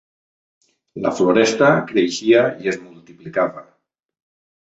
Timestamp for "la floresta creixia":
1.05-2.41